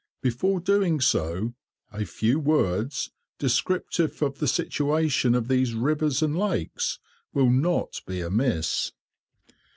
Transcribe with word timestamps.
Before 0.23 0.59
doing 0.59 0.99
so, 0.99 1.53
a 1.91 2.05
few 2.05 2.39
words, 2.39 3.11
descriptive 3.37 4.23
of 4.23 4.39
the 4.39 4.47
situation 4.47 5.35
of 5.35 5.47
these 5.47 5.75
rivers 5.75 6.23
and 6.23 6.35
lakes, 6.35 6.97
will 7.35 7.51
not 7.51 8.01
be 8.07 8.19
amiss. 8.21 8.93